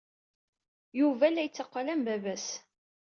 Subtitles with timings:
[0.99, 2.47] Yuba la yetteqqal am baba-s.